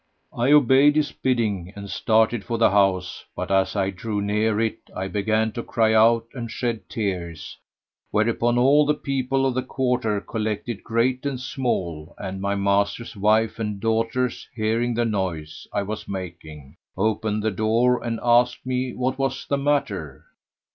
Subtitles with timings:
[0.33, 4.79] I obeyed his bidding and started for the house but, as I drew near it,
[4.95, 7.59] I began to cry out and shed tears,
[8.09, 13.59] whereupon all the people of the quarter collected, great and small; and my master's wife
[13.59, 19.19] and daughters, hearing the noise I was making, opened the door and asked me what
[19.19, 20.25] was the matter.